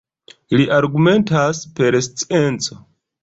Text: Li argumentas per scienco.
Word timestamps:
Li 0.59 0.63
argumentas 0.77 1.61
per 1.81 1.99
scienco. 2.09 2.81